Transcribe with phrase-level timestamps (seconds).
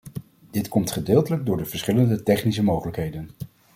[0.51, 3.29] Dit komt gedeeltelijk door de verschillende technische mogelijkheden.